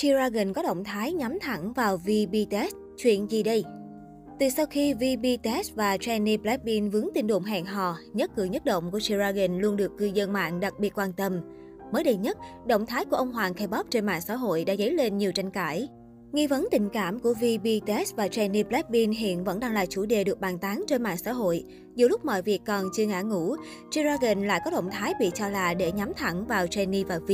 [0.00, 0.06] G
[0.54, 2.74] có động thái nhắm thẳng vào V BTS.
[2.96, 3.64] Chuyện gì đây?
[4.40, 8.44] Từ sau khi V BTS và Jennie Blackpink vướng tin đồn hẹn hò, nhất cử
[8.44, 9.14] nhất động của G
[9.58, 11.40] luôn được cư dân mạng đặc biệt quan tâm.
[11.92, 14.90] Mới đây nhất, động thái của ông hoàng K-pop trên mạng xã hội đã dấy
[14.90, 15.88] lên nhiều tranh cãi.
[16.32, 20.06] Nghi vấn tình cảm của V BTS và Jennie Blackpink hiện vẫn đang là chủ
[20.06, 21.64] đề được bàn tán trên mạng xã hội.
[21.94, 23.56] Dù lúc mọi việc còn chưa ngã ngủ,
[23.90, 27.30] G-Dragon lại có động thái bị cho là để nhắm thẳng vào Jennie và V.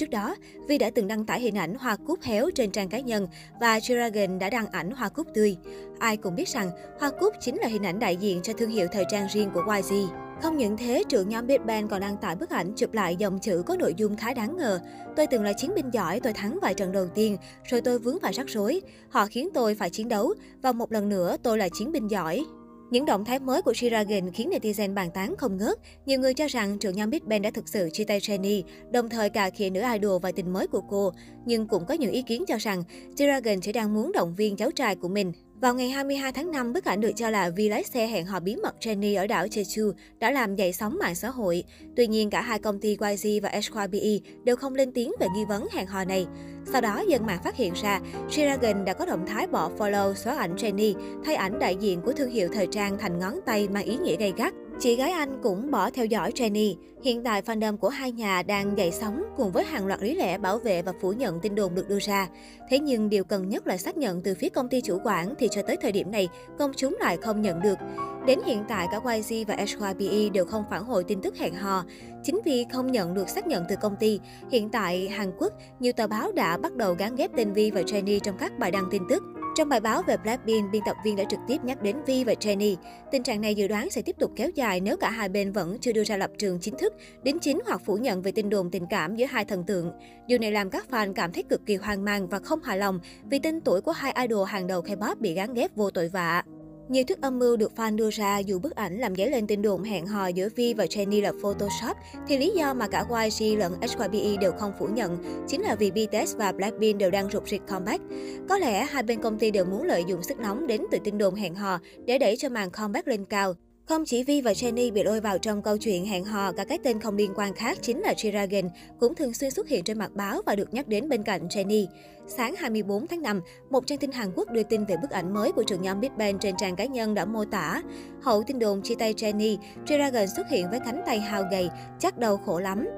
[0.00, 0.36] Trước đó,
[0.68, 3.26] Vi đã từng đăng tải hình ảnh hoa cúc héo trên trang cá nhân
[3.60, 5.56] và Dragon đã đăng ảnh hoa cúc tươi.
[5.98, 8.86] Ai cũng biết rằng hoa cúc chính là hình ảnh đại diện cho thương hiệu
[8.92, 9.94] thời trang riêng của YG.
[10.42, 13.38] Không những thế, trưởng nhóm Big Bang còn đăng tải bức ảnh chụp lại dòng
[13.38, 14.80] chữ có nội dung khá đáng ngờ.
[15.16, 18.20] Tôi từng là chiến binh giỏi, tôi thắng vài trận đầu tiên, rồi tôi vướng
[18.22, 18.80] phải rắc rối.
[19.08, 22.44] Họ khiến tôi phải chiến đấu, và một lần nữa tôi là chiến binh giỏi.
[22.90, 25.78] Những động thái mới của Shiragen khiến netizen bàn tán không ngớt.
[26.06, 29.08] Nhiều người cho rằng trưởng nhóm Big Bang đã thực sự chia tay Jennie, đồng
[29.08, 31.12] thời cả khịa nữ idol và tình mới của cô.
[31.46, 32.82] Nhưng cũng có những ý kiến cho rằng
[33.16, 35.32] Shiragen chỉ đang muốn động viên cháu trai của mình.
[35.60, 38.40] Vào ngày 22 tháng 5, bức ảnh được cho là Vi lái xe hẹn hò
[38.40, 41.64] bí mật Jenny ở đảo Jeju đã làm dậy sóng mạng xã hội.
[41.96, 45.44] Tuy nhiên, cả hai công ty YG và HYBE đều không lên tiếng về nghi
[45.44, 46.26] vấn hẹn hò này.
[46.72, 48.00] Sau đó, dân mạng phát hiện ra,
[48.30, 50.94] Shiragan đã có động thái bỏ follow xóa ảnh Jenny,
[51.24, 54.16] thay ảnh đại diện của thương hiệu thời trang thành ngón tay mang ý nghĩa
[54.16, 54.54] gay gắt.
[54.80, 58.78] Chị gái anh cũng bỏ theo dõi jenny Hiện tại fandom của hai nhà đang
[58.78, 61.74] dậy sóng cùng với hàng loạt lý lẽ bảo vệ và phủ nhận tin đồn
[61.74, 62.28] được đưa ra.
[62.70, 65.48] Thế nhưng điều cần nhất là xác nhận từ phía công ty chủ quản thì
[65.50, 66.28] cho tới thời điểm này,
[66.58, 67.78] công chúng lại không nhận được.
[68.26, 71.84] Đến hiện tại, cả YG và SYBE đều không phản hồi tin tức hẹn hò.
[72.22, 75.92] Chính vì không nhận được xác nhận từ công ty, hiện tại Hàn Quốc, nhiều
[75.92, 78.88] tờ báo đã bắt đầu gắn ghép tên Vi và jenny trong các bài đăng
[78.90, 79.22] tin tức.
[79.60, 82.32] Trong bài báo về Blackpink, biên tập viên đã trực tiếp nhắc đến Vi và
[82.32, 82.76] Jennie.
[83.12, 85.78] Tình trạng này dự đoán sẽ tiếp tục kéo dài nếu cả hai bên vẫn
[85.80, 88.70] chưa đưa ra lập trường chính thức, đính chính hoặc phủ nhận về tin đồn
[88.70, 89.92] tình cảm giữa hai thần tượng.
[90.26, 93.00] Điều này làm các fan cảm thấy cực kỳ hoang mang và không hài lòng
[93.30, 96.42] vì tên tuổi của hai idol hàng đầu K-pop bị gắn ghép vô tội vạ.
[96.88, 99.62] Nhiều thuyết âm mưu được fan đưa ra dù bức ảnh làm dấy lên tin
[99.62, 101.96] đồn hẹn hò giữa Vi và Jennie là Photoshop,
[102.28, 105.90] thì lý do mà cả YG lẫn HYBE đều không phủ nhận chính là vì
[105.90, 108.02] BTS và Blackpink đều đang rục rịch comeback.
[108.48, 111.18] Có lẽ hai bên công ty đều muốn lợi dụng sức nóng đến từ tin
[111.18, 113.54] đồn hẹn hò để đẩy cho màn comeback lên cao.
[113.90, 116.78] Không chỉ Vi và Jenny bị lôi vào trong câu chuyện hẹn hò, cả cái
[116.84, 118.68] tên không liên quan khác chính là G-Dragon
[119.00, 121.86] cũng thường xuyên xuất hiện trên mặt báo và được nhắc đến bên cạnh Jenny.
[122.26, 123.40] Sáng 24 tháng 5,
[123.70, 126.10] một trang tin Hàn Quốc đưa tin về bức ảnh mới của trưởng nhóm Big
[126.18, 127.82] Bang trên trang cá nhân đã mô tả.
[128.22, 129.56] Hậu tin đồn chia tay Jenny,
[129.86, 131.68] G-Dragon xuất hiện với cánh tay hao gầy,
[131.98, 132.88] chắc đầu khổ lắm.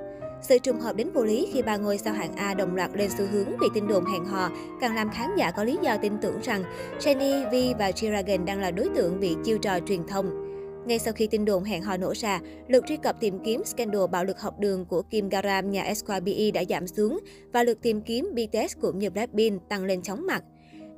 [0.42, 3.10] Sự trùng hợp đến vô lý khi ba ngôi sao hạng A đồng loạt lên
[3.18, 6.12] xu hướng vì tin đồn hẹn hò, càng làm khán giả có lý do tin
[6.22, 6.64] tưởng rằng
[7.00, 10.41] Jenny, Vi và G-Dragon đang là đối tượng bị chiêu trò truyền thông.
[10.86, 14.06] Ngay sau khi tin đồn hẹn hò nổ ra, lượt truy cập tìm kiếm scandal
[14.12, 17.18] bạo lực học đường của Kim Garam nhà SYBE đã giảm xuống
[17.52, 20.44] và lượt tìm kiếm BTS cũng như Blackpink tăng lên chóng mặt.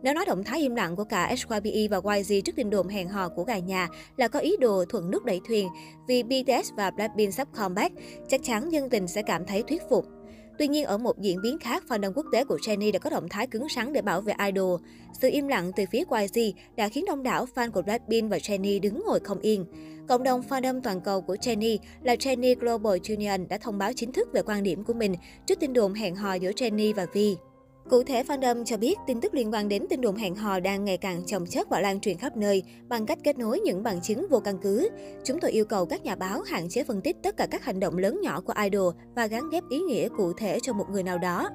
[0.02, 3.08] Nếu nói động thái im lặng của cả SYBE và YG trước tin đồn hẹn
[3.08, 5.68] hò của gà nhà là có ý đồ thuận nước đẩy thuyền
[6.08, 7.94] vì BTS và Blackpink sắp comeback,
[8.28, 10.06] chắc chắn dân tình sẽ cảm thấy thuyết phục.
[10.58, 13.28] Tuy nhiên, ở một diễn biến khác, fandom quốc tế của Jennie đã có động
[13.28, 14.80] thái cứng rắn để bảo vệ idol.
[15.20, 18.80] Sự im lặng từ phía YG đã khiến đông đảo fan của Blackpink và Jennie
[18.80, 19.64] đứng ngồi không yên.
[20.08, 24.12] Cộng đồng fandom toàn cầu của Jennie là Jennie Global Union đã thông báo chính
[24.12, 25.14] thức về quan điểm của mình
[25.46, 27.36] trước tin đồn hẹn hò giữa Jennie và Vi.
[27.90, 30.84] Cụ thể, fandom cho biết tin tức liên quan đến tin đồn hẹn hò đang
[30.84, 34.00] ngày càng chồng chất và lan truyền khắp nơi bằng cách kết nối những bằng
[34.00, 34.88] chứng vô căn cứ.
[35.24, 37.80] Chúng tôi yêu cầu các nhà báo hạn chế phân tích tất cả các hành
[37.80, 41.02] động lớn nhỏ của idol và gắn ghép ý nghĩa cụ thể cho một người
[41.02, 41.48] nào đó.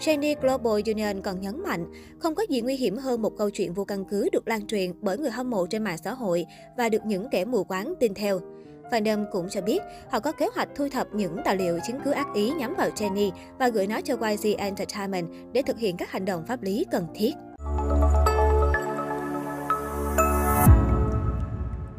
[0.00, 1.86] Jenny Global Union còn nhấn mạnh,
[2.18, 4.92] không có gì nguy hiểm hơn một câu chuyện vô căn cứ được lan truyền
[5.00, 8.14] bởi người hâm mộ trên mạng xã hội và được những kẻ mù quáng tin
[8.14, 8.40] theo.
[8.90, 12.10] Fandom cũng cho biết, họ có kế hoạch thu thập những tài liệu chứng cứ
[12.10, 16.10] ác ý nhắm vào Jennie và gửi nó cho YG Entertainment để thực hiện các
[16.10, 17.32] hành động pháp lý cần thiết.